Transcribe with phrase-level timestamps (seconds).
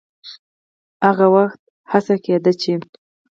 [1.05, 2.73] هغه وخت هڅه کېده چې